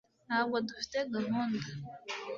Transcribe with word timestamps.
ntabwo 0.27 0.55
dufite 0.67 0.97
gahunda 1.13 1.67